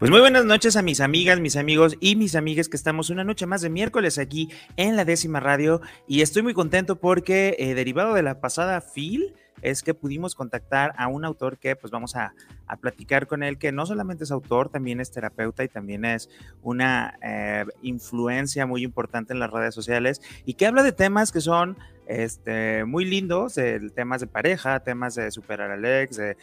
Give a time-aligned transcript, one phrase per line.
[0.00, 3.22] Pues muy buenas noches a mis amigas, mis amigos y mis amigas que estamos una
[3.22, 4.48] noche más de miércoles aquí
[4.78, 5.82] en la décima radio.
[6.08, 10.94] Y estoy muy contento porque eh, derivado de la pasada FIL es que pudimos contactar
[10.96, 12.32] a un autor que pues vamos a,
[12.80, 16.30] platicar con él, que no solamente es autor, también es terapeuta y también es
[16.62, 21.40] una eh, influencia muy importante en las redes sociales y que habla de temas que
[21.40, 21.76] son
[22.10, 23.54] este, muy lindos,
[23.94, 26.36] temas de pareja, temas de superar al ex, de,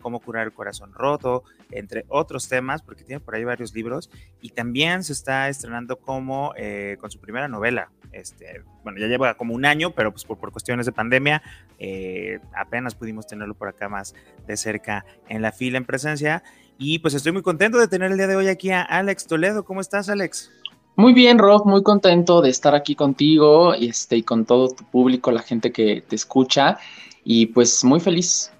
[0.00, 4.10] cómo curar el corazón roto, entre otros temas, porque tiene por ahí varios libros,
[4.40, 7.90] y también se está estrenando como eh, con su primera novela.
[8.12, 11.42] Este, bueno, ya lleva como un año, pero pues por, cuestiones de pandemia
[11.78, 14.14] eh, apenas pudimos tenerlo por acá más
[14.46, 16.42] de cerca en la fila en presencia.
[16.78, 19.66] Y pues estoy muy contento de tener el día de hoy aquí a Alex Toledo.
[19.66, 20.50] ¿Cómo estás, Alex?
[20.96, 24.84] Muy bien, Rob, muy contento de estar aquí contigo y, este, y con todo tu
[24.84, 26.78] público, la gente que te escucha,
[27.24, 28.52] y pues muy feliz.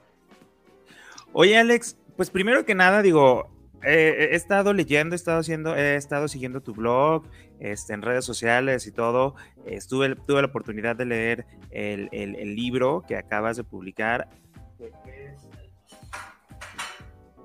[1.33, 3.49] Oye, Alex, pues primero que nada, digo,
[3.83, 7.25] he estado leyendo, he estado haciendo, he estado siguiendo tu blog,
[7.61, 9.35] este, en redes sociales y todo.
[9.67, 12.09] Estuve, tuve la oportunidad de leer el,
[12.57, 14.29] libro que acabas de publicar.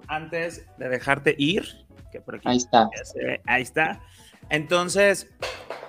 [0.07, 1.63] Antes de dejarte ir,
[2.11, 2.89] que por aquí ahí está.
[3.45, 4.01] ahí está.
[4.49, 5.27] Entonces,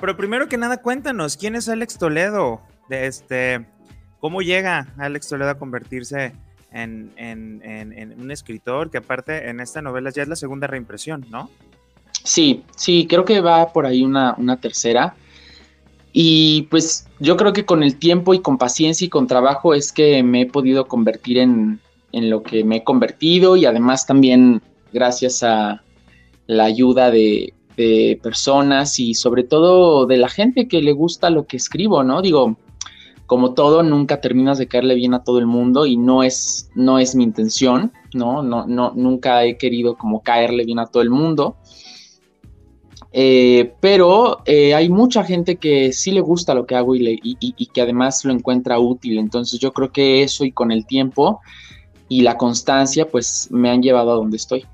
[0.00, 2.60] pero primero que nada, cuéntanos, ¿quién es Alex Toledo?
[2.90, 3.66] Este,
[4.20, 6.32] ¿Cómo llega Alex Toledo a convertirse
[6.72, 7.12] en,
[8.18, 8.90] un escritor?
[8.90, 11.50] Que aparte en esta novela ya es la segunda reimpresión, ¿no?
[12.24, 15.14] Sí, sí, creo que va por ahí una, tercera.
[16.12, 19.92] Y pues yo creo que con el tiempo y con paciencia y con trabajo es
[19.92, 21.80] que me he podido convertir en
[22.12, 24.62] lo que me he convertido y además también
[24.92, 25.82] gracias a
[26.46, 31.46] la ayuda de, de personas y sobre todo de la gente que le gusta lo
[31.46, 32.22] que escribo, ¿no?
[32.22, 32.56] Digo,
[33.26, 36.98] como todo, nunca terminas de caerle bien a todo el mundo y no es, no
[36.98, 38.42] es mi intención, ¿no?
[38.42, 41.56] No, no, nunca he querido como caerle bien a todo el mundo.
[43.12, 47.66] Eh, pero eh, hay mucha gente que sí le gusta lo que hago y, y,
[47.66, 49.18] que además lo encuentra útil.
[49.18, 51.40] Entonces yo creo que eso y con el tiempo
[52.08, 54.66] y la constancia, pues me han llevado a donde estoy.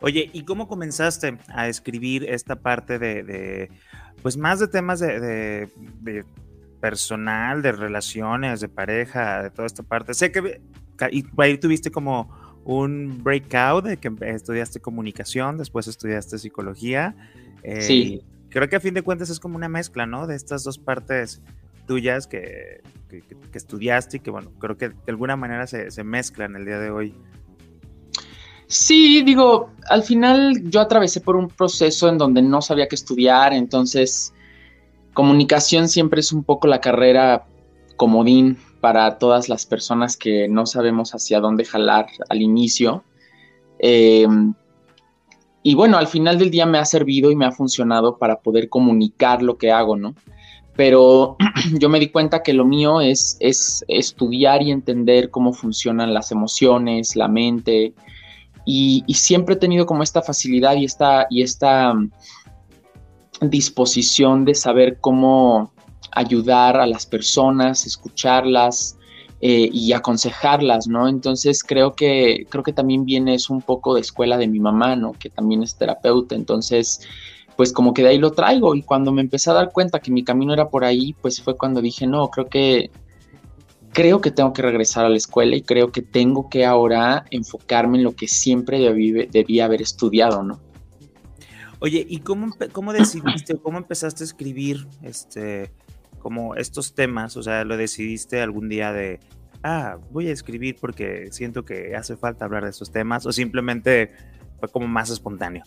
[0.00, 3.70] Oye, ¿y cómo comenzaste a escribir esta parte de,
[4.22, 5.68] pues más de temas de,
[6.80, 10.14] personal, de relaciones, de pareja, de toda esta parte?
[10.14, 10.60] Sé que
[11.10, 12.28] y ahí tuviste como
[12.64, 17.14] un breakout de que estudiaste comunicación, después estudiaste psicología.
[17.62, 18.22] Eh, sí.
[18.50, 20.26] Creo que a fin de cuentas es como una mezcla, ¿no?
[20.26, 21.42] De estas dos partes
[21.86, 22.82] tuyas que,
[23.52, 26.90] estudiaste y que, bueno, creo que de alguna manera se, se mezclan el día de
[26.90, 27.14] hoy
[28.68, 33.54] Sí, digo, al final yo atravesé por un proceso en donde no sabía qué estudiar,
[33.54, 34.34] entonces
[35.14, 37.46] comunicación siempre es un poco la carrera
[37.96, 43.04] comodín para todas las personas que no sabemos hacia dónde jalar al inicio.
[43.78, 44.52] Em,
[45.62, 48.68] y bueno, al final del día me ha servido y me ha funcionado para poder
[48.68, 50.14] comunicar lo que hago, ¿no?
[50.76, 51.36] Pero
[51.80, 56.30] yo me di cuenta que lo mío es, es estudiar y entender cómo funcionan las
[56.30, 57.94] emociones, la mente,
[58.70, 62.10] y, siempre he tenido como esta facilidad y esta, y esta mm,
[63.40, 65.72] disposición de saber cómo
[66.12, 68.98] ayudar a las personas, escucharlas
[69.40, 71.08] eh, y aconsejarlas, ¿no?
[71.08, 74.96] Entonces creo que, creo que también viene es un poco de escuela de mi mamá,
[74.96, 75.12] ¿no?
[75.12, 77.00] Que también es terapeuta, entonces
[77.56, 80.12] pues como que de ahí lo traigo y cuando me empecé a dar cuenta que
[80.12, 82.90] mi camino era por ahí, pues fue cuando dije, no, creo que
[83.92, 87.98] creo que tengo que regresar a la escuela y creo que tengo que ahora enfocarme
[87.98, 90.60] en lo que siempre debí, haber estudiado, ¿no?
[91.80, 95.70] Oye, ¿y cómo, cómo decidiste, cómo empezaste a escribir este,
[96.18, 97.36] como estos temas?
[97.36, 99.20] O sea, ¿lo decidiste algún día de,
[99.62, 103.26] ah, voy a escribir porque siento que hace falta hablar de estos temas?
[103.26, 104.12] ¿O simplemente
[104.58, 105.64] fue como más espontáneo?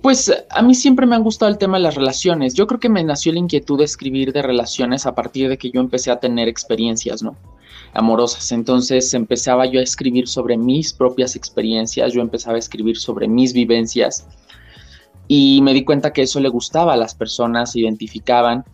[0.00, 2.54] Pues a mí siempre me han gustado el tema de las relaciones.
[2.54, 5.70] Yo creo que me nació la inquietud de escribir de relaciones a partir de que
[5.70, 7.36] yo empecé a tener experiencias, ¿no?
[7.94, 8.52] Amorosas.
[8.52, 13.52] Entonces empezaba yo a escribir sobre mis propias experiencias, yo empezaba a escribir sobre mis
[13.52, 14.26] vivencias
[15.28, 18.64] y me di cuenta que eso le gustaba a las personas, se identificaban.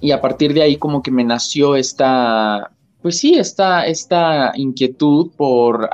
[0.00, 5.30] Y a partir de ahí como que me nació esta, pues sí, esta, esta inquietud
[5.36, 5.88] por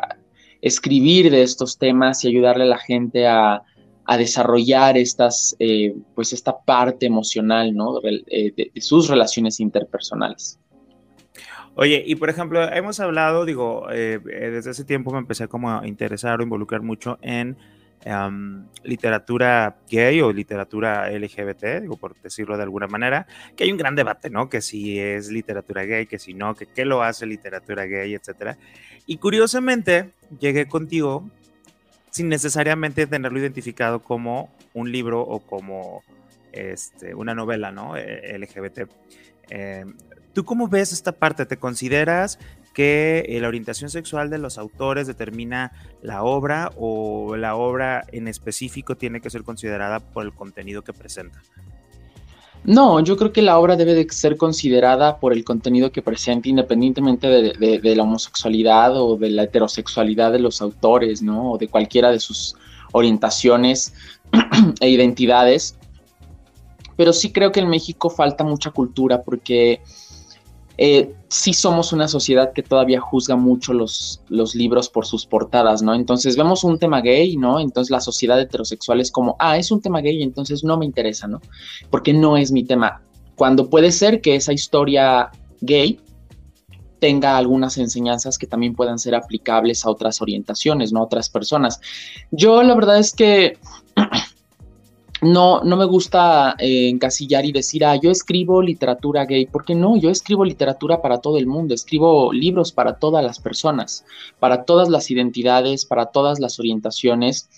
[0.61, 3.62] escribir de estos temas y ayudarle a la gente a,
[4.05, 8.00] a desarrollar estas, eh, pues esta parte emocional, ¿no?
[8.03, 10.59] Eh, de, sus relaciones interpersonales.
[11.75, 15.71] Oye, y por ejemplo, hemos hablado, digo, eh, eh, desde ese tiempo me empecé como
[15.71, 17.57] a interesar o involucrar mucho en
[18.83, 23.95] literatura gay o literatura LGBT, digo, por decirlo de alguna manera, que hay un gran
[23.95, 24.49] debate, ¿no?
[24.49, 28.59] Que si es literatura gay, que si no, que qué lo hace literatura gay, etcétera.
[29.07, 30.11] Y curiosamente,
[30.41, 31.31] llegué contigo
[32.11, 36.03] sin necesariamente tenerlo identificado como un libro o como
[36.53, 37.97] este, una novela, ¿no?
[37.97, 38.87] Eh, LGBT.
[39.49, 39.95] Em,
[40.32, 41.46] ¿Tú cómo ves esta parte?
[41.46, 42.38] ¿Te consideras
[42.73, 48.29] que eh, la orientación sexual de los autores determina la obra o la obra en
[48.29, 51.43] específico tiene que ser considerada por el contenido que presenta?
[52.64, 56.49] No, yo creo que la obra debe de ser considerada por el contenido que presenta,
[56.49, 61.52] independientemente de, la homosexualidad o de la heterosexualidad de los autores, ¿no?
[61.52, 62.55] O de cualquiera de sus
[62.93, 63.94] orientaciones
[64.81, 65.76] e identidades.
[66.96, 69.81] Pero sí creo que en México falta mucha cultura porque
[70.79, 75.83] eh, sí somos una sociedad que todavía juzga mucho los, los libros por sus portadas,
[75.83, 75.95] ¿no?
[75.95, 77.61] Entonces vemos un tema gay, ¿no?
[77.61, 81.27] Entonces la sociedad heterosexual es como, ah, es un tema gay, entonces no me interesa,
[81.29, 81.41] ¿no?
[81.91, 83.03] Porque no es mi tema.
[83.37, 85.31] Cuando puede ser que esa historia
[85.61, 85.99] gay
[87.01, 91.01] tenga algunas enseñanzas que también puedan ser aplicables a otras orientaciones, ¿no?
[91.01, 91.81] A otras personas.
[92.31, 93.59] Yo la verdad es que
[95.23, 99.97] no, no me gusta eh, encasillar y decir, ah, yo escribo literatura gay, porque no,
[99.97, 104.05] yo escribo literatura para todo el mundo, escribo libros para todas las personas,
[104.41, 107.49] para todas las identidades, para todas las orientaciones.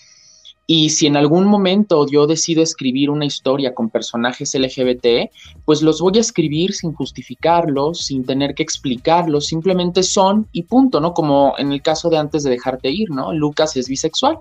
[0.66, 5.30] Y si en algún momento yo decido escribir una historia con personajes LGBT,
[5.64, 11.00] pues los voy a escribir sin justificarlos, sin tener que explicarlos, simplemente son y punto,
[11.00, 11.14] ¿no?
[11.14, 13.32] Como en el caso de antes de dejarte ir, ¿no?
[13.32, 14.38] Lucas es bisexual.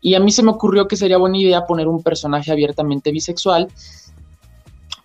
[0.00, 3.68] Y a mí se me ocurrió que sería buena idea poner un personaje abiertamente bisexual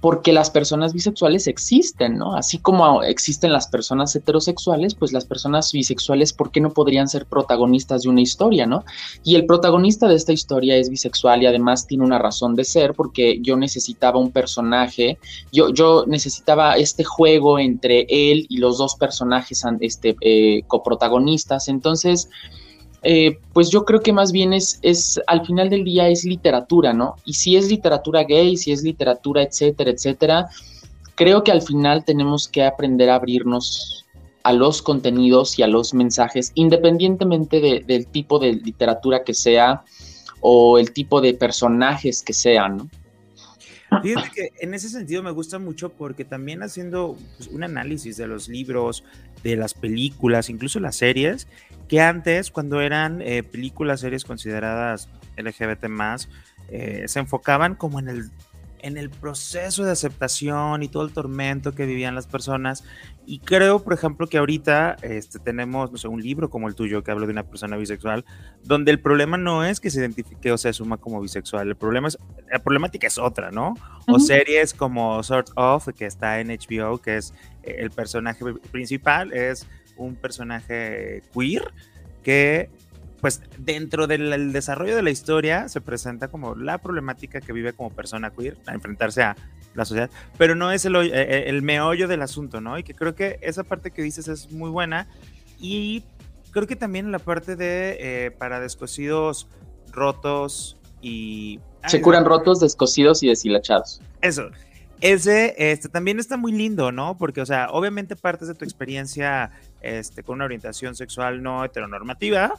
[0.06, 2.36] porque las personas bisexuales existen, ¿no?
[2.36, 7.25] Así como existen las personas heterosexuales, pues las personas bisexuales, ¿por qué no podrían ser
[7.25, 8.86] protagonistas de una historia, ¿no?
[9.24, 12.94] Y el protagonista de esta historia es bisexual y además tiene una razón de ser
[12.94, 15.18] porque yo necesitaba un personaje,
[15.51, 22.30] yo, yo necesitaba este juego entre él y los dos personajes este, eh, coprotagonistas, entonces
[23.07, 26.92] eh, pues yo creo que más bien es, es, al final del día es literatura,
[26.92, 27.16] ¿no?
[27.24, 30.48] Y si es literatura gay, si es literatura, etcétera, etcétera,
[31.13, 34.06] creo que al final tenemos que aprender a abrirnos
[34.42, 39.84] a los contenidos y a los mensajes, independientemente del tipo de literatura que sea
[40.42, 42.90] o el tipo de personajes que sean, ¿no?
[44.01, 48.27] Fíjate que en ese sentido me gusta mucho porque también haciendo pues, un análisis de
[48.27, 49.03] los libros,
[49.44, 51.47] de las películas, incluso las series,
[51.88, 56.30] que antes, cuando eran eh, películas, series consideradas LGBT más,
[56.69, 58.31] eh, se enfocaban como en el
[58.85, 62.83] en el proceso de aceptación y todo el tormento que vivían las personas.
[63.25, 67.03] Y creo, por ejemplo, que ahorita este, tenemos, no sé, un libro como el tuyo
[67.03, 68.25] que habla de una persona bisexual,
[68.63, 72.09] donde el problema no es que se identifique o se asuma como bisexual, el problema
[72.09, 72.19] es,
[72.51, 73.73] la problemática es otra, ¿no?
[74.07, 77.33] O series como Sort of, que está en HBO, que es
[77.63, 79.67] eh, el personaje principal, es
[79.97, 81.73] un personaje queer
[82.21, 82.69] que
[83.25, 87.89] pues dentro del desarrollo de la historia se presenta como la problemática que vive como
[87.89, 89.36] persona queer, a enfrentarse a
[89.74, 92.77] la sociedad, pero no es el, eh, eh, el, meollo del asunto, ¿no?
[92.77, 95.07] Y que creo que esa parte que dices es muy buena
[95.60, 96.04] y
[96.52, 99.47] creo que también la parte de eh, para descosidos
[99.92, 101.59] rotos y...
[101.88, 104.04] Se curan rotos, descosidos y deshilachados.
[104.21, 104.52] Eso.
[105.02, 107.18] Ese este, también está muy lindo, ¿no?
[107.18, 109.49] Porque, o sea, obviamente partes de tu experiencia
[109.81, 112.54] este, con una orientación sexual no heteronormativa,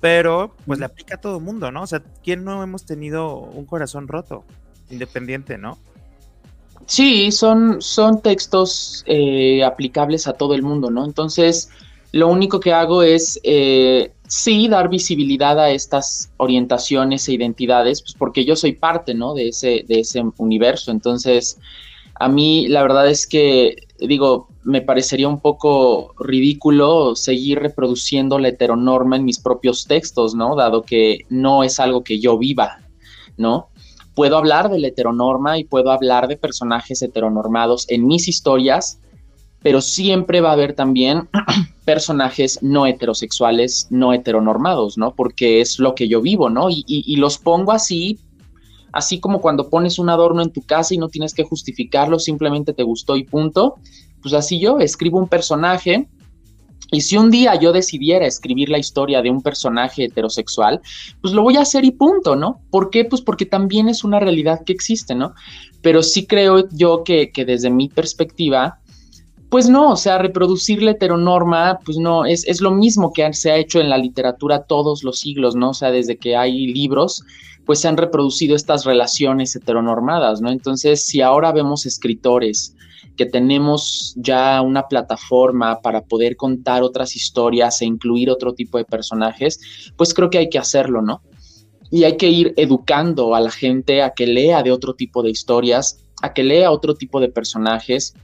[0.00, 1.82] pero pues le aplica a todo el mundo, ¿no?
[1.82, 4.44] O sea, ¿quién no hemos tenido un corazón roto,
[4.90, 5.78] independiente, ¿no?
[6.86, 11.04] Sí, son, son textos eh, aplicables a todo el mundo, ¿no?
[11.04, 11.70] Entonces,
[12.12, 18.14] lo único que hago es, eh, sí, dar visibilidad a estas orientaciones e identidades, pues
[18.14, 19.34] porque yo soy parte, ¿no?
[19.34, 20.90] De ese, de ese universo.
[20.90, 21.58] Entonces,
[22.14, 28.48] a mí la verdad es que, digo, me parecería un poco ridículo seguir reproduciendo la
[28.48, 30.56] heteronorma en mis propios textos, ¿no?
[30.56, 32.80] Dado que no es algo que yo viva,
[33.38, 33.70] ¿no?
[34.14, 39.00] Puedo hablar de la heteronorma y puedo hablar de personajes heteronormados en mis historias,
[39.62, 41.30] pero siempre va a haber también
[41.86, 45.14] personajes no heterosexuales, no heteronormados, ¿no?
[45.14, 46.68] Porque es lo que yo vivo, ¿no?
[46.68, 48.18] Y, y los pongo así
[48.90, 52.72] así como cuando pones un adorno en tu casa y no tienes que justificarlo, simplemente
[52.72, 53.76] te gustó y punto
[54.22, 56.08] pues así yo escribo un personaje
[56.90, 60.80] y si un día yo decidiera escribir la historia de un personaje heterosexual,
[61.20, 62.60] pues lo voy a hacer y punto, ¿no?
[62.70, 63.04] ¿Por qué?
[63.04, 65.34] Pues porque también es una realidad que existe, ¿no?
[65.82, 68.80] Pero sí creo yo que, desde mi perspectiva,
[69.50, 73.50] pues no, o sea, reproducir la heteronorma, pues no, es, es lo mismo que se
[73.50, 75.70] ha hecho en la literatura todos los siglos, ¿no?
[75.70, 77.22] O sea, desde que hay libros,
[77.66, 80.50] pues se han reproducido estas relaciones heteronormadas, ¿no?
[80.50, 82.74] Entonces, si ahora vemos escritores
[83.18, 88.84] que tenemos ya una plataforma para poder contar otras historias e incluir otro tipo de
[88.84, 91.20] personajes, pues creo que hay que hacerlo, ¿no?
[91.90, 95.30] Y hay que ir educando a la gente a que lea de otro tipo de
[95.30, 98.14] historias, a que lea otro tipo de personajes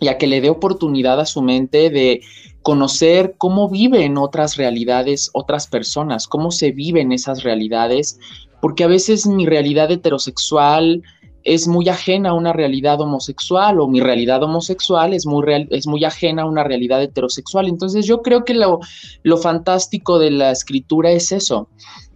[0.00, 2.20] y a que le dé oportunidad a su mente de
[2.62, 8.18] conocer cómo viven otras realidades, otras personas, cómo se viven esas realidades,
[8.60, 11.02] porque a veces mi realidad heterosexual
[11.46, 15.86] es muy ajena a una realidad homosexual o mi realidad homosexual es muy, real, es
[15.86, 17.68] muy ajena a una realidad heterosexual.
[17.68, 18.80] Entonces yo creo que lo,
[19.22, 21.68] lo fantástico de la escritura es eso,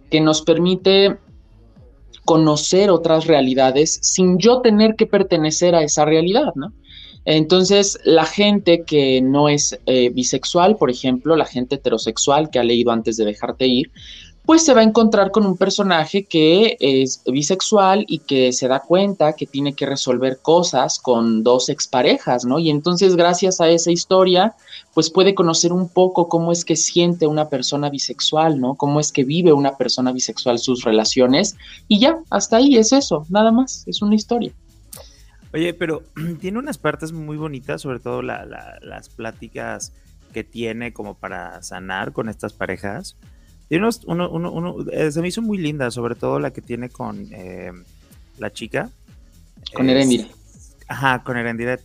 [0.09, 1.17] que nos permite
[2.25, 6.73] conocer otras realidades sin yo tener que pertenecer a esa realidad, ¿no?
[7.23, 12.63] Entonces, la gente que no es eh, bisexual, por ejemplo, la gente heterosexual que ha
[12.63, 13.91] leído antes de dejarte ir,
[14.45, 18.79] pues se va a encontrar con un personaje que es bisexual y que se da
[18.79, 22.57] cuenta que tiene que resolver cosas con dos exparejas, ¿no?
[22.57, 24.55] Y entonces, gracias a esa historia,
[24.93, 28.75] pues puede conocer un poco cómo es que siente una persona bisexual, ¿no?
[28.75, 31.55] Cómo es que vive una persona bisexual sus relaciones.
[31.87, 34.51] Y ya, hasta ahí es eso, nada más, es una historia.
[35.53, 36.03] Oye, pero
[36.39, 39.93] tiene unas partes muy bonitas, sobre todo las pláticas
[40.33, 43.17] que tiene como para sanar con estas parejas.
[43.71, 46.89] Tiene unos, uno, uno, eh, se me hizo muy linda, sobre todo la que tiene
[46.89, 47.71] con eh,
[48.37, 48.89] la chica.
[49.73, 50.27] Con Erendira.
[50.89, 51.79] Ajá, con Erendira.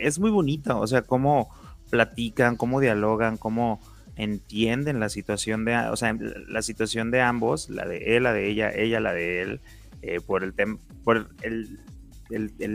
[0.00, 1.48] Es muy bonito, o sea, cómo
[1.90, 3.80] platican, cómo dialogan, cómo
[4.16, 6.18] entienden la situación de, o sea,
[6.48, 9.60] la situación de ambos, la de él, la de ella, ella, la de él,
[10.02, 11.78] eh, por el tema, por el,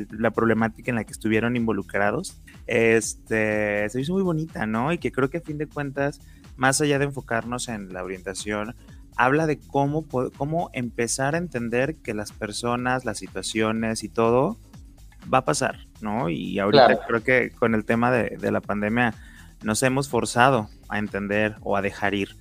[0.09, 4.93] la problemática en la que estuvieron involucrados, este, se hizo muy bonita, ¿no?
[4.93, 6.21] Y que creo que a fin de cuentas,
[6.55, 8.75] más allá de enfocarnos en la orientación,
[9.15, 10.05] habla de cómo,
[10.37, 14.57] cómo empezar a entender que las personas, las situaciones y todo
[15.31, 16.29] va a pasar, ¿no?
[16.29, 19.13] Y ahorita creo que con el tema de, de la pandemia
[19.61, 22.35] nos hemos forzado a entender o a dejar ir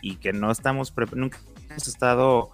[0.00, 1.38] y que no estamos, nunca
[1.68, 2.50] hemos estado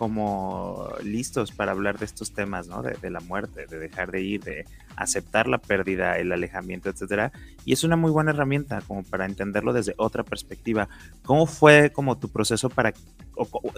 [0.00, 2.80] como listos para hablar de estos temas, ¿no?
[2.80, 4.64] De, la muerte, de dejar de ir, de
[4.96, 7.32] aceptar la pérdida, el alejamiento, etcétera.
[7.66, 10.88] Y es una muy buena herramienta como para entenderlo desde otra perspectiva.
[11.22, 12.94] ¿Cómo fue como tu proceso para,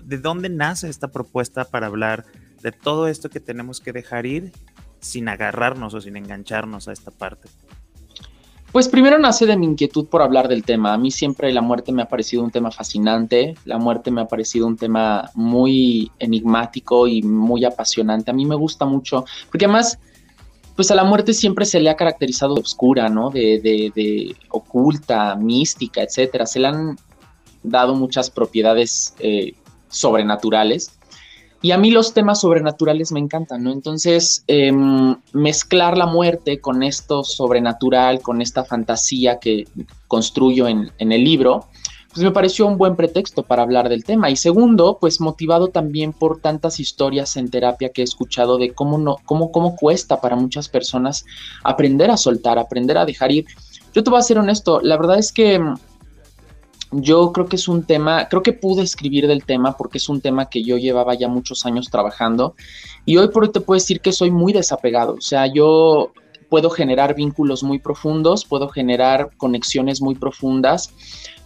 [0.04, 2.24] de dónde nace esta propuesta para hablar
[2.62, 4.52] de todo esto que tenemos que dejar ir
[5.00, 7.48] sin agarrarnos o sin engancharnos a esta parte?
[8.72, 10.94] Pues primero nace de mi inquietud por hablar del tema.
[10.94, 14.26] A mí siempre la muerte me ha parecido un tema fascinante, la muerte me ha
[14.26, 18.30] parecido un tema muy enigmático y muy apasionante.
[18.30, 19.98] A mí me gusta mucho, porque además,
[20.74, 23.28] pues a la muerte siempre se le ha caracterizado de oscura, ¿no?
[23.28, 26.46] De, de, oculta, mística, etcétera.
[26.46, 26.96] Se le han
[27.62, 29.52] dado muchas propiedades eh,
[29.88, 30.98] sobrenaturales.
[31.62, 33.70] Y a mí los temas sobrenaturales me encantan, ¿no?
[33.70, 39.68] Entonces, em, mezclar la muerte con esto sobrenatural, con esta fantasía que
[40.08, 41.68] construyo en, el libro,
[42.12, 44.28] pues me pareció un buen pretexto para hablar del tema.
[44.28, 48.98] Y segundo, pues motivado también por tantas historias en terapia que he escuchado de cómo,
[48.98, 51.24] no, cómo, cómo cuesta para muchas personas
[51.62, 53.46] aprender a soltar, aprender a dejar ir.
[53.94, 55.60] Yo te voy a ser honesto, la verdad es que
[56.92, 60.20] yo creo que es un tema, creo que pude escribir del tema porque es un
[60.20, 62.54] tema que yo llevaba ya muchos años trabajando
[63.06, 66.12] y hoy por hoy te puedo decir que soy muy desapegado, o sea, yo
[66.50, 70.92] puedo generar vínculos muy profundos, puedo generar conexiones muy profundas,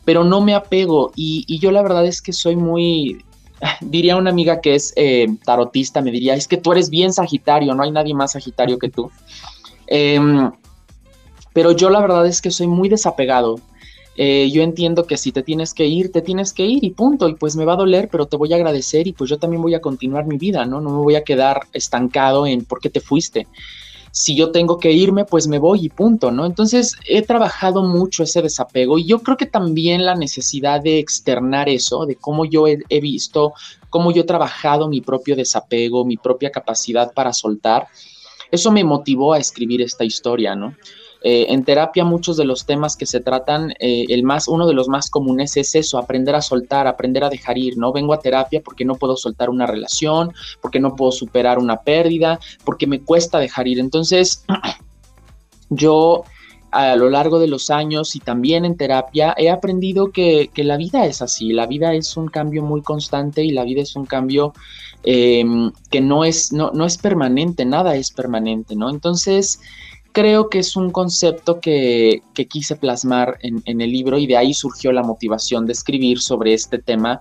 [0.05, 3.25] pero no me apego y, yo la verdad es que soy muy,
[3.81, 7.73] diría una amiga que es eh, tarotista, me diría, es que tú eres bien Sagitario,
[7.75, 9.11] no hay nadie más Sagitario que tú.
[9.87, 10.50] Em,
[11.53, 13.61] pero yo la verdad es que soy muy desapegado.
[14.16, 17.28] Eh, yo entiendo que si te tienes que ir, te tienes que ir y punto,
[17.28, 19.61] y pues me va a doler, pero te voy a agradecer y pues yo también
[19.61, 20.80] voy a continuar mi vida, ¿no?
[20.80, 23.46] No me voy a quedar estancado en por qué te fuiste.
[24.12, 26.46] Si yo tengo que irme, pues me voy y punto, ¿no?
[26.46, 31.68] Entonces he trabajado mucho ese desapego y yo creo que también la necesidad de externar
[31.68, 33.52] eso, de cómo yo he, he visto,
[33.90, 37.88] cómo yo he trabajado mi propio desapego, mi propia capacidad para soltar,
[38.50, 40.75] eso me motivó a escribir esta historia, ¿no?
[41.28, 44.75] Eh, en terapia muchos de los temas que se tratan, eh, el más, uno de
[44.75, 47.92] los más comunes es eso, aprender a soltar, aprender a dejar ir, ¿no?
[47.92, 52.38] Vengo a terapia porque no puedo soltar una relación, porque no puedo superar una pérdida,
[52.64, 53.80] porque me cuesta dejar ir.
[53.80, 54.45] Entonces,
[55.68, 56.23] yo
[56.71, 61.06] a lo largo de los años y también en terapia he aprendido que, la vida
[61.06, 64.52] es así, la vida es un cambio muy constante y la vida es un cambio
[65.02, 68.90] em, que no es, no, no es permanente, nada es permanente, ¿no?
[68.90, 69.59] Entonces,
[70.16, 74.90] creo que es un concepto que, quise plasmar en, el libro y de ahí surgió
[74.90, 77.20] la motivación de escribir sobre este tema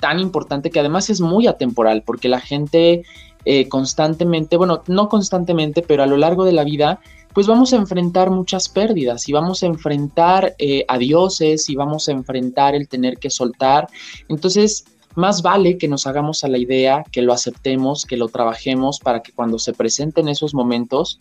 [0.00, 3.04] tan importante que además es muy atemporal porque la gente
[3.44, 6.98] eh, constantemente, bueno, no constantemente, pero a lo largo de la vida,
[7.32, 12.12] pues vamos a enfrentar muchas pérdidas y vamos a enfrentar eh, adioses y vamos a
[12.12, 13.86] enfrentar el tener que soltar.
[14.28, 14.84] Entonces,
[15.14, 19.22] más vale que nos hagamos a la idea, que lo aceptemos, que lo trabajemos para
[19.22, 21.20] que cuando se presenten esos momentos,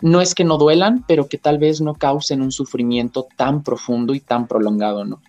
[0.00, 4.14] no es que no duelan, pero que tal vez no causen un sufrimiento tan profundo
[4.14, 5.20] y tan prolongado, ¿no?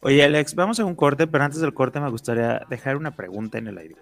[0.00, 3.58] Oye, Alex, vamos a un corte, pero antes del corte me gustaría dejar una pregunta
[3.58, 3.96] en el aire.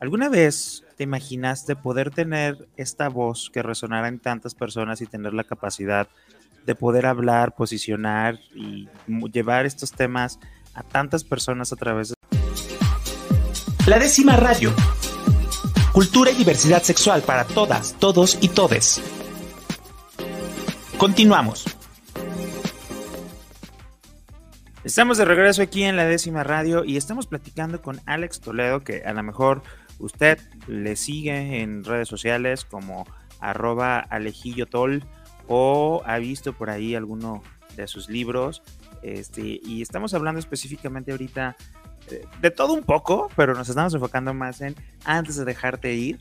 [0.00, 5.32] ¿Alguna vez te imaginaste poder tener esta voz que resonara en tantas personas y tener
[5.32, 6.08] la capacidad
[6.66, 8.88] de poder hablar, posicionar y
[9.32, 10.38] llevar estos temas
[10.74, 12.14] a tantas personas a través de...
[13.86, 14.72] La décima radio.
[15.94, 19.00] Cultura y diversidad sexual para todas, todos y todes.
[20.98, 21.64] Continuamos.
[24.82, 29.04] Estamos de regreso aquí en la décima radio y estamos platicando con Alex Toledo, que
[29.04, 29.62] a lo mejor
[30.00, 33.06] usted le sigue en redes sociales como
[33.38, 35.04] arroba alejillotol
[35.46, 37.40] o ha visto por ahí alguno
[37.76, 38.64] de sus libros
[39.04, 41.56] este, y estamos hablando específicamente ahorita
[42.40, 46.18] de todo un poco, pero nos estamos enfocando más en antes de dejarte ir.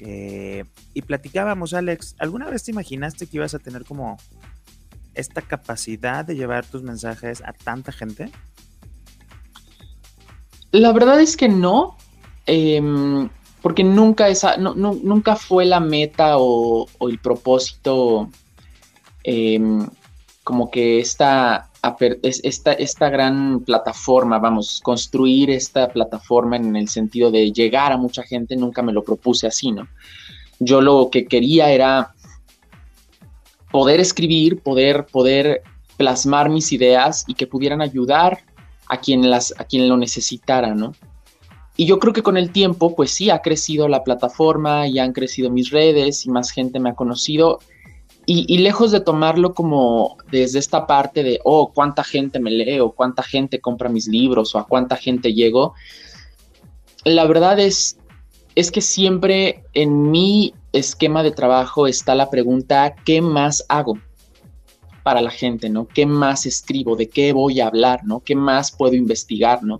[0.00, 0.64] Eh,
[0.94, 4.16] y platicábamos, Alex, ¿alguna vez te imaginaste que ibas a tener como
[5.14, 8.30] esta capacidad de llevar tus mensajes a tanta gente?
[10.72, 11.96] La verdad es que no,
[12.44, 13.28] em,
[13.62, 18.30] porque nunca, esa, nunca fue la meta o, el propósito
[19.24, 19.88] em,
[20.44, 21.70] como que esta
[22.22, 28.22] esta, esta gran plataforma, vamos, construir esta plataforma en el sentido de llegar a mucha
[28.22, 29.86] gente, nunca me lo propuse así, ¿no?
[30.58, 32.14] Yo lo que quería era
[33.70, 35.62] poder escribir, poder, poder
[35.96, 38.38] plasmar mis ideas y que pudieran ayudar
[38.88, 40.94] a quien, las, a quien lo necesitara, ¿no?
[41.76, 45.12] Y yo creo que con el tiempo, pues sí, ha crecido la plataforma y han
[45.12, 47.58] crecido mis redes y más gente me ha conocido
[48.28, 52.90] y, lejos de tomarlo como desde esta parte de, oh, cuánta gente me lee o
[52.90, 55.74] cuánta gente compra mis libros o a cuánta gente llego,
[57.04, 57.98] la verdad es,
[58.56, 63.96] es que siempre en mi esquema de trabajo está la pregunta, ¿qué más hago
[65.04, 65.86] para la gente, no?
[65.86, 66.96] ¿Qué más escribo?
[66.96, 68.18] ¿De qué voy a hablar, no?
[68.18, 69.78] ¿Qué más puedo investigar, no?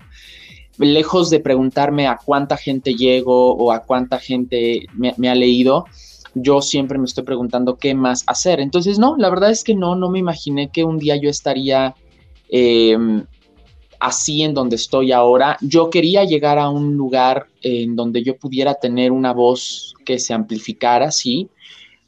[0.79, 5.87] Lejos de preguntarme a cuánta gente llego o a cuánta gente me ha leído,
[6.38, 8.61] yo siempre me estoy preguntando qué más hacer.
[8.61, 11.94] Entonces, no, la verdad es que no, no me imaginé que un día yo estaría
[12.51, 13.25] em,
[13.99, 15.57] así en donde estoy ahora.
[15.62, 20.35] Yo quería llegar a un lugar en donde yo pudiera tener una voz que se
[20.35, 21.49] amplificara, sí,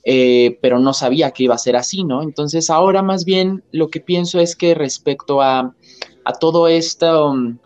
[0.05, 2.23] eh, pero no sabía que iba a ser así, ¿no?
[2.23, 5.75] Entonces, ahora más bien lo que pienso es que respecto a,
[6.25, 7.57] a todo esto um,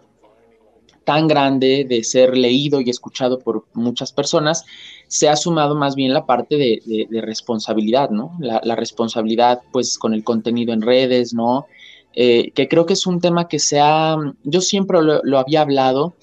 [1.05, 4.65] tan grande de ser leído y escuchado por muchas personas,
[5.13, 8.33] se ha sumado más bien la parte de, responsabilidad, ¿no?
[8.41, 11.67] La, responsabilidad, pues, con el contenido en redes, ¿no?
[12.15, 16.15] Eh, que creo que es un tema que se ha, yo siempre lo, había hablado,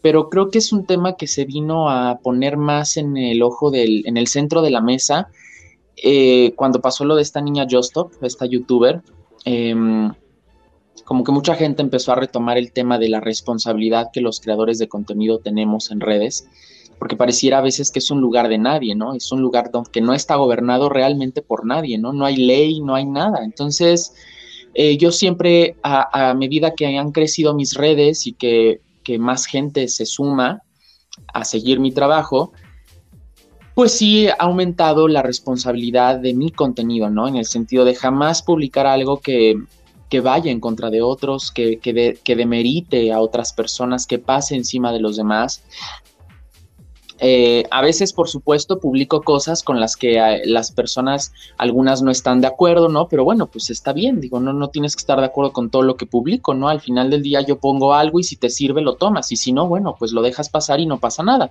[0.00, 3.72] pero creo que es un tema que se vino a poner más en el ojo
[3.72, 5.28] del, en el centro de la mesa
[5.96, 9.02] eh, cuando pasó lo de esta niña Justop, esta youtuber.
[9.44, 10.12] Em,
[11.04, 14.78] como que mucha gente empezó a retomar el tema de la responsabilidad que los creadores
[14.78, 16.48] de contenido tenemos en redes
[16.98, 19.14] porque pareciera a veces que es un lugar de nadie, ¿no?
[19.14, 22.12] Es un lugar que no está gobernado realmente por nadie, ¿no?
[22.12, 23.44] No hay ley, no hay nada.
[23.44, 24.14] Entonces,
[24.74, 28.80] eh, yo siempre, a, medida que han crecido mis redes y que,
[29.18, 30.62] más gente se suma
[31.32, 32.52] a seguir mi trabajo,
[33.74, 37.28] pues sí ha aumentado la responsabilidad de mi contenido, ¿no?
[37.28, 39.56] En el sentido de jamás publicar algo que,
[40.22, 45.00] vaya en contra de otros, que, que demerite a otras personas, que pase encima de
[45.00, 45.62] los demás.
[47.18, 52.10] Eh, a veces, por supuesto, publico cosas con las que eh, las personas, algunas no
[52.10, 53.08] están de acuerdo, ¿no?
[53.08, 55.82] Pero bueno, pues está bien, digo, no, no tienes que estar de acuerdo con todo
[55.82, 56.68] lo que publico, ¿no?
[56.68, 59.52] Al final del día yo pongo algo y si te sirve lo tomas y si
[59.52, 61.50] no, bueno, pues lo dejas pasar y no pasa nada.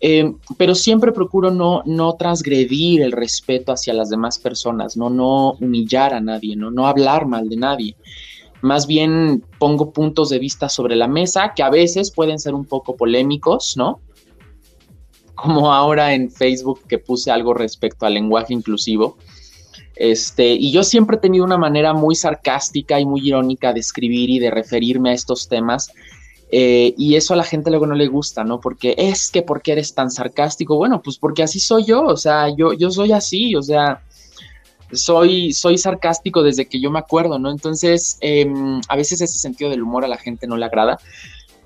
[0.00, 5.52] Eh, pero siempre procuro no, no transgredir el respeto hacia las demás personas, no, no
[5.60, 7.96] humillar a nadie, no, no hablar mal de nadie
[8.62, 12.64] más bien pongo puntos de vista sobre la mesa que a veces pueden ser un
[12.64, 14.00] poco polémicos, ¿no?
[15.42, 19.16] Como ahora en Facebook que puse algo respecto al lenguaje inclusivo.
[19.96, 24.30] Este, y yo siempre he tenido una manera muy sarcástica y muy irónica de escribir
[24.30, 25.92] y de referirme a estos temas.
[26.50, 28.60] Eh, y eso a la gente luego no le gusta, ¿no?
[28.60, 30.76] Porque es que, ¿por qué eres tan sarcástico?
[30.76, 34.02] Bueno, pues porque así soy yo, o sea, yo, yo soy así, o sea,
[34.92, 37.50] soy, soy sarcástico desde que yo me acuerdo, ¿no?
[37.50, 40.98] Entonces, em, a veces ese sentido del humor a la gente no le agrada.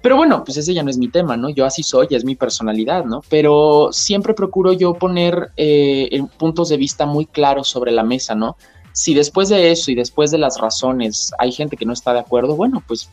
[0.06, 1.48] Pero bueno, pues ese ya no es mi tema, ¿no?
[1.48, 3.22] Yo así soy, es mi personalidad, ¿no?
[3.28, 8.56] Pero siempre procuro yo poner eh, puntos de vista muy claros sobre la mesa, ¿no?
[8.92, 12.20] Si después de eso y después de las razones hay gente que no está de
[12.20, 13.10] acuerdo, bueno, pues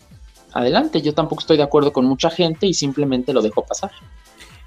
[0.51, 3.89] adelante, yo tampoco estoy de acuerdo con mucha gente y simplemente lo dejo pasar.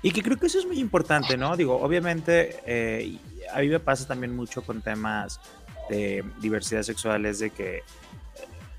[0.02, 1.56] Y que creo que eso es muy importante, ¿no?
[1.56, 3.18] Digo, obviamente, eh,
[3.54, 5.38] a mí me pasa también mucho con temas
[5.88, 7.84] de diversidad sexual, es de que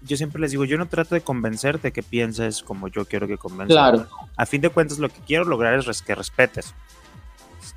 [0.07, 3.37] yo siempre les digo, yo no trato de convencerte que pienses como yo quiero que
[3.37, 3.75] convenzas.
[3.75, 4.07] Claro.
[4.35, 6.73] A fin de cuentas, lo que quiero lograr es que respetes.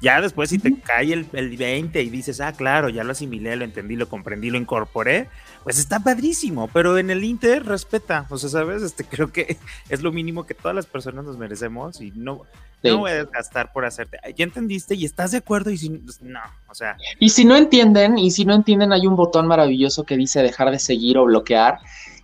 [0.00, 3.54] Ya después, si te cae el, el 20 y dices, ah, claro, ya lo asimilé,
[3.56, 5.28] lo entendí, lo comprendí, lo incorporé,
[5.62, 8.82] pues está padrísimo, pero en el Inter respeta, o sea, ¿sabes?
[8.82, 9.58] Este, creo que
[9.90, 12.46] es lo mínimo que todas las personas nos merecemos y no,
[12.82, 16.22] no voy a gastar por hacerte, ya entendiste y estás de acuerdo y si pues,
[16.22, 16.96] no, o sea.
[17.18, 20.70] Y si no entienden, y si no entienden, hay un botón maravilloso que dice dejar
[20.70, 21.78] de seguir o bloquear.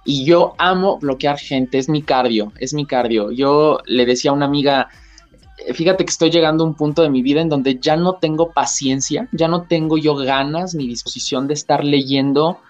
[0.06, 3.32] Y yo amo bloquear gente, es mi cardio, es mi cardio.
[3.32, 4.88] Yo le decía a una amiga,
[5.74, 8.52] fíjate que estoy llegando a un punto de mi vida en donde ya no tengo
[8.52, 12.60] paciencia, ya no tengo yo ganas ni disposición de estar leyendo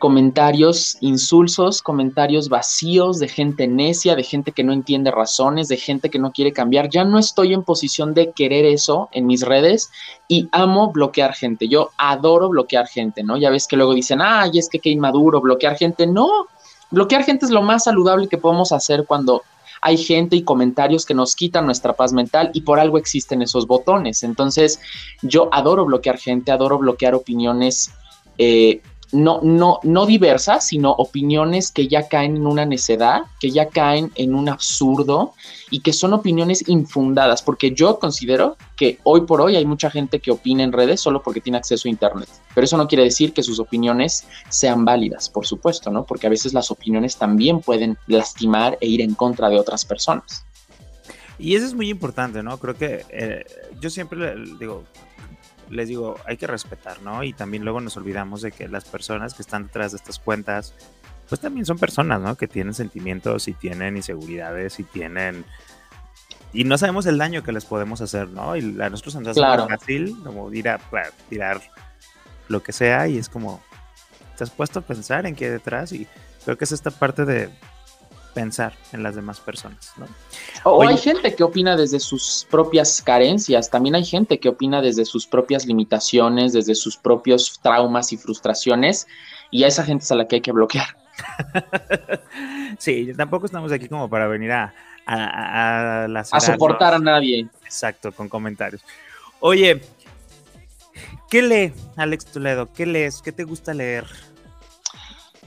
[0.00, 6.10] comentarios insulsos, comentarios vacíos de gente necia, de gente que no entiende razones, de gente
[6.10, 6.88] que no quiere cambiar.
[6.88, 9.90] Ya no estoy en posición de querer eso en mis redes
[10.26, 11.68] y amo bloquear gente.
[11.68, 13.36] Yo adoro bloquear gente, ¿no?
[13.36, 16.06] Ya ves que luego dicen, ay, es que qué inmaduro bloquear gente.
[16.06, 16.46] No,
[16.90, 19.42] bloquear gente es lo más saludable que podemos hacer cuando
[19.82, 23.66] hay gente y comentarios que nos quitan nuestra paz mental y por algo existen esos
[23.66, 24.22] botones.
[24.22, 24.80] Entonces,
[25.22, 27.90] yo adoro bloquear gente, adoro bloquear opiniones
[28.36, 33.68] eh, no, no, no diversas, sino opiniones que ya caen en una necedad, que ya
[33.68, 35.34] caen en un absurdo
[35.70, 40.20] y que son opiniones infundadas, porque yo considero que hoy por hoy hay mucha gente
[40.20, 43.32] que opina en redes solo porque tiene acceso a Internet, pero eso no quiere decir
[43.32, 46.04] que sus opiniones sean válidas, por supuesto, ¿no?
[46.04, 50.44] Porque a veces las opiniones también pueden lastimar e ir en contra de otras personas.
[51.38, 52.58] Y eso es muy importante, ¿no?
[52.58, 53.44] Creo que eh,
[53.80, 54.84] yo siempre digo,
[55.70, 57.22] les digo, hay que respetar, ¿no?
[57.22, 60.74] Y también luego nos olvidamos de que las personas que están detrás de estas cuentas,
[61.28, 62.36] pues también son personas, ¿no?
[62.36, 65.44] Que tienen sentimientos y tienen inseguridades y tienen...
[66.52, 68.56] Y no sabemos el daño que les podemos hacer, ¿no?
[68.56, 70.80] Y a nosotros nos hace fácil como ir a,
[71.28, 71.60] tirar
[72.48, 73.62] lo que sea y es como,
[74.36, 76.08] te has puesto a pensar en qué hay detrás y
[76.44, 77.48] creo que es esta parte de
[78.34, 79.92] pensar en las demás personas.
[79.96, 80.06] ¿no?
[80.64, 85.04] O hay gente que opina desde sus propias carencias, también hay gente que opina desde
[85.04, 89.06] sus propias limitaciones, desde sus propios traumas y frustraciones,
[89.50, 90.96] y a esa gente es a la que hay que bloquear.
[92.78, 94.72] sí, tampoco estamos aquí como para venir a,
[95.06, 97.48] a, a, soportar a nadie.
[97.64, 98.82] Exacto, con comentarios.
[99.40, 99.80] Oye,
[101.28, 102.72] ¿qué lee Alex Toledo?
[102.72, 103.20] ¿Qué lees?
[103.22, 104.06] ¿Qué te gusta leer?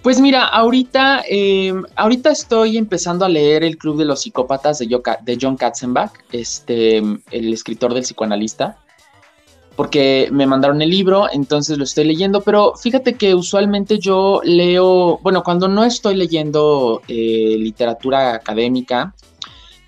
[0.04, 5.02] Pues mira, ahorita, em, ahorita estoy empezando a leer El Club de los Psicópatas de,
[5.22, 8.78] de John Katzenbach, este, el escritor del psicoanalista,
[9.78, 15.20] porque me mandaron el libro, entonces lo estoy leyendo, pero fíjate que usualmente yo leo,
[15.24, 19.16] bueno, cuando no estoy leyendo eh, literatura académica,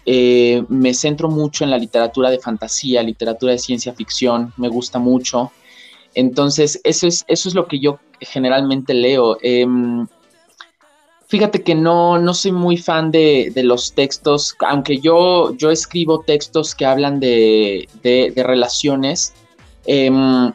[0.06, 4.98] eh, me centro mucho en la literatura de fantasía, literatura de ciencia ficción, me gusta
[4.98, 5.52] mucho.
[6.16, 9.38] Entonces, eso es, eso es lo que yo generalmente leo.
[9.42, 10.08] Em,
[11.28, 16.74] fíjate que no, no soy muy fan de, los textos, aunque yo, yo escribo textos
[16.74, 17.88] que hablan de,
[18.36, 19.34] relaciones.
[19.86, 20.52] Em,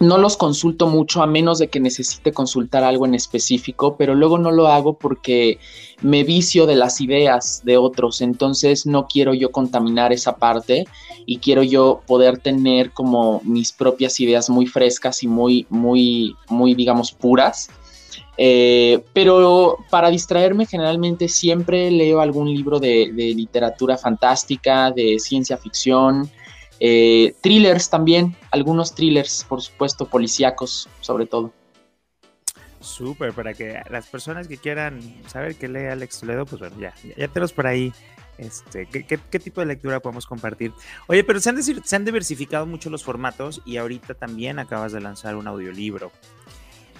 [0.00, 4.38] no los consulto mucho a menos de que necesite consultar algo en específico, pero luego
[4.38, 5.58] no lo hago porque
[6.02, 10.84] me vicio de las ideas de otros, entonces no quiero yo contaminar esa parte
[11.26, 16.74] y quiero yo poder tener como mis propias ideas muy frescas y muy, muy, muy,
[16.74, 17.70] digamos, puras.
[18.36, 26.28] Eh, pero para distraerme generalmente siempre leo algún libro de, literatura fantástica, de ciencia ficción,
[26.80, 31.52] eh, thrillers también, algunos thrillers, por supuesto, policíacos, sobre todo.
[32.80, 36.94] Súper, para que las personas que quieran saber qué lee Alex Toledo, pues bueno, ya,
[37.16, 37.92] ya tenemos por ahí.
[38.38, 40.72] Este, ¿qué, tipo de lectura podemos compartir?
[41.08, 45.00] Oye, pero se han, se han diversificado mucho los formatos y ahorita también acabas de
[45.00, 46.12] lanzar un audiolibro.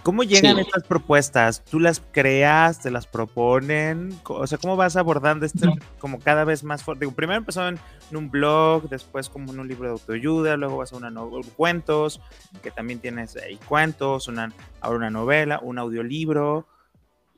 [0.05, 1.65] ¿Cómo llegan estas propuestas?
[1.65, 2.79] ¿Tú las creas?
[2.83, 4.15] ¿Te las proponen?
[4.25, 7.09] O sea, ¿cómo vas abordando esto como cada vez más fuerte?
[7.09, 7.81] Primero empezó en,
[8.13, 12.21] un blog, después como en un libro de autoayuda, luego vas a una novela, cuentos,
[12.63, 16.69] que también tienes ahí cuentos, una, ahora una novela, un audiolibro.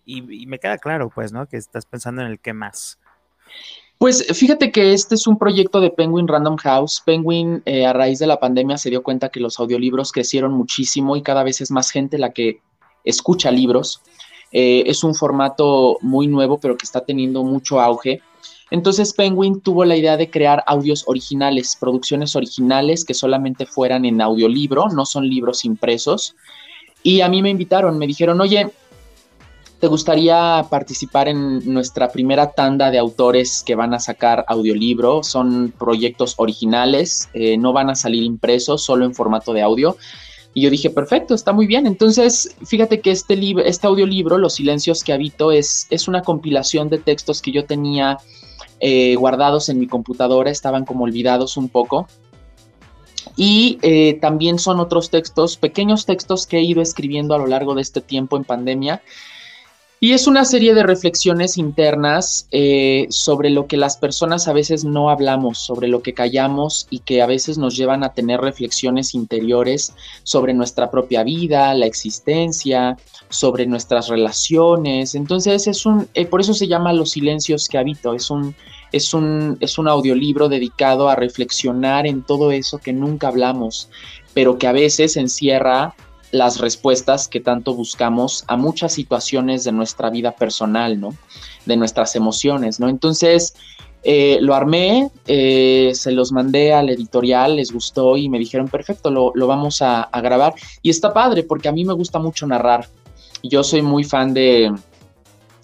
[0.04, 1.46] Y, y, me queda claro, pues, ¿no?
[1.46, 2.98] Que estás pensando en el qué más.
[3.98, 7.02] Pues fíjate que este es un proyecto de Penguin Random House.
[7.04, 11.16] Penguin eh, a raíz de la pandemia se dio cuenta que los audiolibros crecieron muchísimo
[11.16, 12.60] y cada vez es más gente la que
[13.04, 14.02] escucha libros.
[14.52, 18.20] Eh, es un formato muy nuevo pero que está teniendo mucho auge.
[18.70, 24.20] Entonces Penguin tuvo la idea de crear audios originales, producciones originales que solamente fueran en
[24.20, 26.36] audiolibro, no son libros impresos.
[27.02, 28.70] Y a mí me invitaron, me dijeron, oye,
[29.80, 35.22] ¿te gustaría participar en nuestra primera tanda de autores que van a sacar audiolibro?
[35.22, 39.96] Son proyectos originales, eh, no van a salir impresos, solo en formato de audio.
[40.54, 41.86] Y yo dije, perfecto, está muy bien.
[41.86, 46.96] Entonces, fíjate que este, este audiolibro, Los Silencios que Habito, es, es una compilación de
[46.96, 48.18] textos que yo tenía
[48.80, 52.08] eh, guardados en mi computadora, estaban como olvidados un poco.
[53.36, 57.74] Y eh, también son otros textos, pequeños textos que he ido escribiendo a lo largo
[57.74, 59.02] de este tiempo en pandemia.
[59.98, 64.84] Y es una serie de reflexiones internas eh, sobre lo que las personas a veces
[64.84, 69.14] no hablamos, sobre lo que callamos y que a veces nos llevan a tener reflexiones
[69.14, 72.98] interiores sobre nuestra propia vida, la existencia,
[73.30, 75.14] sobre nuestras relaciones.
[75.14, 78.54] Entonces es un, eh, por eso se llama Los silencios que habito, es un,
[78.92, 83.88] es un, es un audiolibro dedicado a reflexionar en todo eso que nunca hablamos,
[84.34, 85.94] pero que a veces encierra
[86.32, 91.14] las respuestas que tanto buscamos a muchas situaciones de nuestra vida personal, ¿no?
[91.64, 92.88] De nuestras emociones, ¿no?
[92.88, 93.54] Entonces,
[94.02, 99.10] eh, lo armé, eh, se los mandé al editorial, les gustó y me dijeron, perfecto,
[99.10, 100.54] lo, vamos a, a, grabar.
[100.82, 102.88] Y está padre porque a mí me gusta mucho narrar.
[103.42, 104.72] Yo soy muy fan de,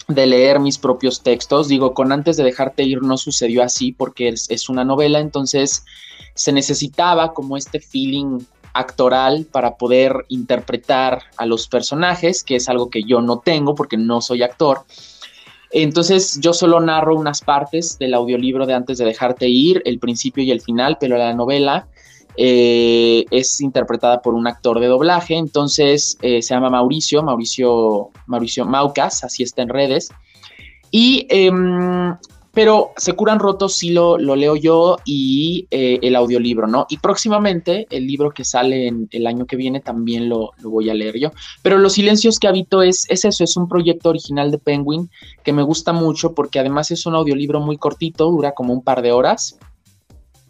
[0.08, 1.68] de leer mis propios textos.
[1.68, 5.84] Digo, con antes de dejarte ir no sucedió así porque es, es, una novela, entonces
[6.34, 8.40] se necesitaba como este feeling
[8.74, 13.96] actoral para poder interpretar a los personajes, que es algo que yo no tengo porque
[13.96, 14.84] no soy actor.
[15.70, 20.44] Entonces yo solo narro unas partes del audiolibro de antes de dejarte ir, el principio
[20.44, 21.86] y el final, pero la novela
[22.36, 28.64] eh, es interpretada por un actor de doblaje, entonces eh, se llama Mauricio, Mauricio, Mauricio
[28.66, 30.10] Maucas, así está en redes.
[30.90, 32.14] Y, em,
[32.52, 36.86] pero Se curan rotos sí lo, lo leo yo y eh, el audiolibro, ¿no?
[36.90, 40.90] Y próximamente el libro que sale en el año que viene también lo, lo, voy
[40.90, 41.30] a leer yo.
[41.62, 45.10] Pero Los silencios que habito es, es eso, es un proyecto original de Penguin
[45.42, 49.02] que me gusta mucho porque además es un audiolibro muy cortito, dura como un par
[49.02, 49.58] de horas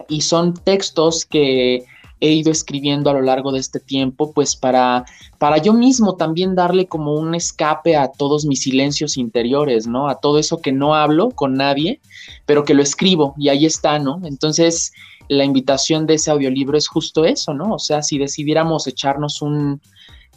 [0.09, 1.85] y son textos que
[2.23, 5.05] he ido escribiendo a lo largo de este tiempo, pues para,
[5.39, 10.09] para yo mismo también darle como un escape a todos mis silencios interiores, ¿no?
[10.09, 12.01] A todo eso que no hablo con nadie,
[12.47, 14.21] pero que lo escribo y ahí está, ¿no?
[14.23, 14.93] Entonces,
[15.29, 17.75] la invitación de ese audiolibro es justo eso, ¿no?
[17.75, 19.81] O sea, si decidiéramos echarnos un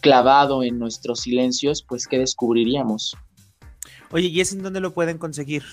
[0.01, 3.15] clavado en nuestros silencios, pues, ¿qué descubriríamos?
[4.09, 5.63] Oye, ¿y es en dónde lo pueden conseguir?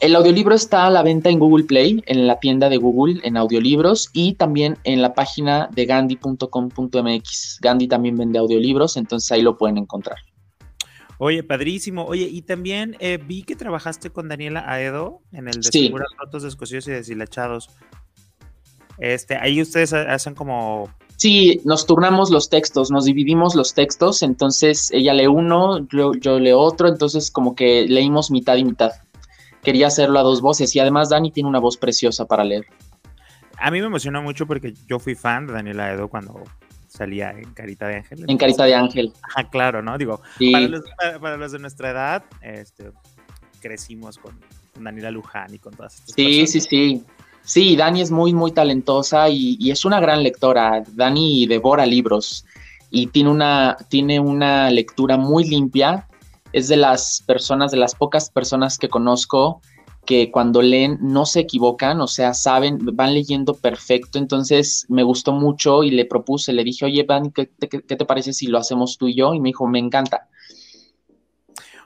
[0.00, 3.36] El audiolibro está a la venta en Google Play, en la tienda de Google, en
[3.36, 7.58] audiolibros y también en la página de gandhi.com.mx.
[7.60, 10.18] Gandhi también vende audiolibros, entonces ahí lo pueden encontrar.
[11.18, 12.04] Oye, padrísimo.
[12.04, 15.92] Oye, y también eh, vi que trabajaste con Daniela Aedo en el de sí.
[16.16, 17.68] Rotos, Descosidos y Deshilachados.
[18.98, 24.92] Este, ahí ustedes hacen como Sí, nos turnamos los textos, nos dividimos los textos, entonces
[24.92, 28.92] ella lee uno, yo, yo leo otro, entonces como que leímos mitad y mitad
[29.62, 32.66] quería hacerlo a dos voces y además Dani tiene una voz preciosa para leer.
[33.58, 36.44] A mí me emocionó mucho porque yo fui fan de Daniela Edo cuando
[36.86, 38.24] salía en Carita de Ángel.
[38.28, 39.12] En Carita de Ángel.
[39.22, 39.98] Ajá, claro, ¿no?
[39.98, 40.20] Digo,
[41.20, 42.90] para, los, de nuestra edad, este,
[43.60, 44.38] crecimos con,
[44.80, 47.04] Daniela Luján y con todas estas Sí, sí, sí.
[47.42, 50.82] Sí, Dani es muy, muy talentosa y, y, es una gran lectora.
[50.86, 52.44] Dani devora libros
[52.90, 56.07] y tiene una, tiene una lectura muy limpia
[56.52, 59.60] es de las personas, de las pocas personas que conozco
[60.08, 64.18] que cuando leen no se equivocan, o sea, saben, van leyendo perfecto.
[64.18, 68.46] Entonces me gustó mucho y le propuse, le dije, oye, Van, ¿qué, te parece si
[68.46, 69.34] lo hacemos tú y yo?
[69.34, 70.26] Y me dijo, me encanta.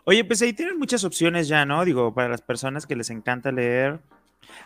[0.04, 1.84] Oye, pues ahí tienen muchas opciones ya, ¿no?
[1.84, 4.00] Digo, para las personas que les encanta leer.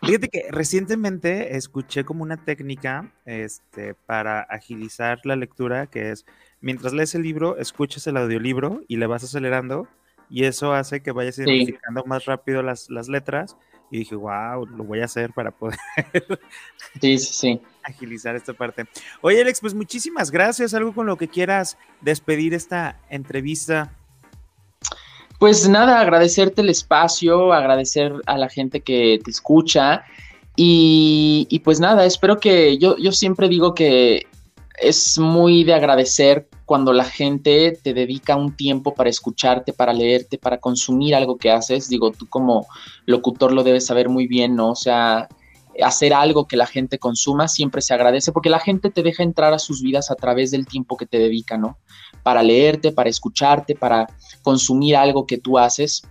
[0.03, 6.27] Fíjate que recientemente escuché como una técnica este, para agilizar la lectura, que es
[6.61, 9.89] mientras lees el libro, escuchas el audiolibro y le vas acelerando
[10.29, 13.57] y eso hace que vayas identificando más rápido las, las, letras.
[13.91, 15.79] Y dije, wow, lo voy a hacer para poder
[17.01, 17.61] sí, sí, sí.
[17.85, 18.87] agilizar esta parte.
[19.21, 20.75] Oye, Alex, pues muchísimas gracias.
[20.75, 23.93] Algo con lo que quieras despedir esta entrevista.
[25.39, 30.05] Pues nada, agradecerte el espacio, agradecer a la gente que te escucha.
[30.59, 34.27] Y, pues nada, espero que yo, yo siempre digo que
[34.81, 40.39] es muy de agradecer cuando la gente te dedica un tiempo para escucharte, para leerte,
[40.39, 41.91] para consumir algo que haces.
[41.91, 42.67] Digo, tú como
[43.05, 44.71] locutor lo debes saber muy bien, ¿no?
[44.71, 45.29] O sea,
[45.83, 49.53] hacer algo que la gente consuma siempre se agradece porque la gente te deja entrar
[49.53, 51.79] a sus vidas a través del tiempo que te dedica, ¿no?
[52.27, 54.09] Para leerte, para escucharte, para
[54.43, 56.03] consumir algo que tú haces.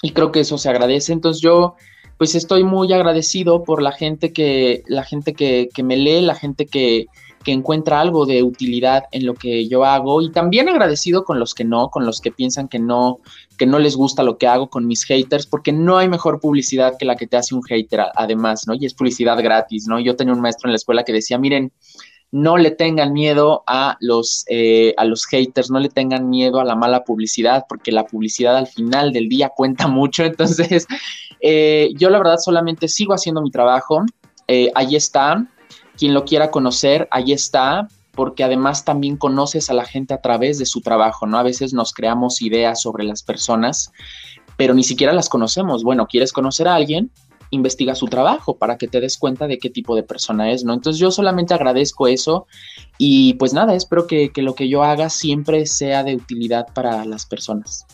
[0.00, 1.12] Y creo que eso se agradece.
[1.12, 1.74] Entonces yo
[2.18, 6.36] pues estoy muy agradecido por la gente que, la gente que, que me lee, la
[6.36, 7.06] gente que,
[7.44, 11.54] que encuentra algo de utilidad en lo que yo hago y también agradecido con los
[11.54, 13.18] que no, con los que piensan que no,
[13.58, 16.94] que no les gusta lo que hago, con mis haters, porque no hay mejor publicidad
[16.98, 18.74] que la que te hace un hater además, ¿no?
[18.74, 20.00] Y es publicidad gratis, ¿no?
[20.00, 21.70] Yo tenía un maestro en la escuela que decía, miren,
[22.34, 26.64] no le tengan miedo a los, eh, a los haters, no le tengan miedo a
[26.64, 30.24] la mala publicidad, porque la publicidad al final del día cuenta mucho.
[30.24, 30.88] Entonces,
[31.40, 34.04] eh, yo la verdad solamente sigo haciendo mi trabajo.
[34.48, 35.46] Eh, ahí está,
[35.96, 40.58] quien lo quiera conocer, ahí está, porque además también conoces a la gente a través
[40.58, 41.38] de su trabajo, ¿no?
[41.38, 43.92] A veces nos creamos ideas sobre las personas,
[44.56, 45.84] pero ni siquiera las conocemos.
[45.84, 47.12] Bueno, ¿quieres conocer a alguien?
[47.54, 50.74] Investiga su trabajo para que te des cuenta de qué tipo de persona es, ¿no?
[50.74, 52.46] Entonces yo solamente agradezco eso
[52.98, 57.04] y pues nada, espero que, que lo que yo haga siempre sea de utilidad para
[57.04, 57.86] las personas.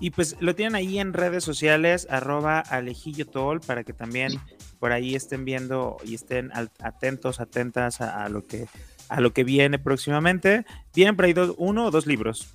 [0.00, 4.40] Y pues lo tienen ahí en redes sociales, arroba alejillo tol, para que también
[4.78, 8.68] por ahí estén viendo y estén atentos, atentas a, lo que
[9.08, 10.64] a lo que viene próximamente.
[10.94, 12.46] ¿Vienen por ahí uno o dos libros?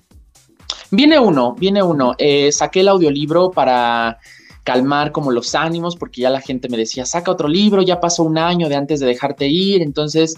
[0.90, 2.14] Viene uno, viene uno.
[2.18, 4.18] Eh, saqué el audiolibro para
[4.64, 8.24] calmar como los ánimos, porque ya la gente me decía, saca otro libro, ya pasó
[8.24, 10.36] un año de antes de dejarte ir, entonces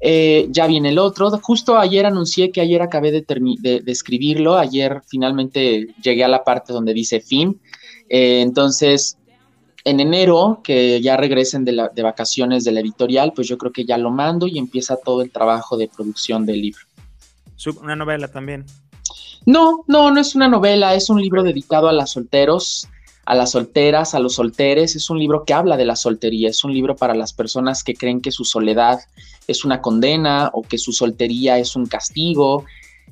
[0.00, 1.30] eh, ya viene el otro.
[1.40, 6.72] Justo ayer anuncié que ayer acabé de, de, escribirlo, ayer finalmente llegué a la parte
[6.72, 7.60] donde dice fin.
[8.08, 9.16] Eh, entonces,
[9.84, 13.84] en enero, que ya regresen de, de, vacaciones de la editorial, pues yo creo que
[13.84, 16.82] ya lo mando y empieza todo el trabajo de producción del libro.
[17.82, 18.64] ¿Una novela también?
[19.46, 22.88] No, no, no es una novela, es un libro dedicado a las solteros,
[23.24, 24.96] a las solteras, a los solteres.
[24.96, 27.94] Es un libro que habla de la soltería, es un libro para las personas que
[27.94, 29.00] creen que su soledad
[29.46, 32.64] es una condena o que su soltería es un castigo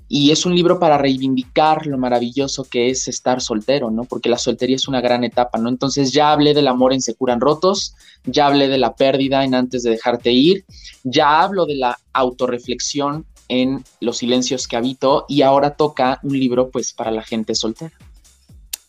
[0.09, 4.05] y es un libro para reivindicar lo maravilloso que es estar soltero, ¿no?
[4.05, 5.69] Porque la soltería es una gran etapa, ¿no?
[5.69, 7.95] Entonces ya hablé del amor en Se curan rotos,
[8.25, 10.65] ya hablé de la pérdida en Antes de dejarte ir,
[11.05, 16.71] ya hablo de la autorreflexión en Los silencios que habito y ahora toca un libro
[16.71, 17.93] pues para la gente soltera.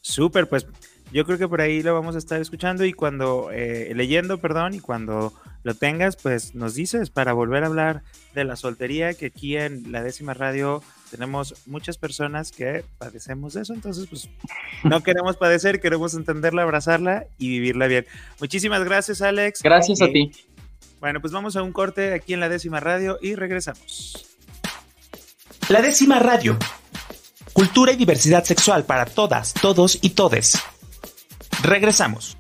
[0.02, 0.66] Súper, pues
[1.12, 4.76] yo creo que por ahí lo vamos a estar escuchando y cuando, eh, leyendo, perdón,
[4.76, 8.04] y cuando lo tengas, pues nos dices para volver a hablar
[8.36, 13.64] de la soltería, que aquí en la décima radio tenemos muchas personas que padecemos de
[13.64, 14.30] eso, entonces pues
[14.84, 18.06] no queremos padecer, queremos entenderla, abrazarla y vivirla bien.
[18.40, 19.62] Muchísimas gracias, Alex.
[19.64, 20.32] Gracias a ti.
[21.00, 24.28] Bueno, pues vamos a un corte aquí en la décima radio y regresamos.
[25.70, 26.58] La décima radio.
[27.54, 30.60] Cultura y diversidad sexual para todas, todos y todes.
[31.64, 32.39] Regresamos.